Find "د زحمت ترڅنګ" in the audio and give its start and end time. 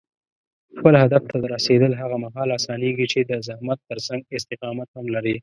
3.23-4.21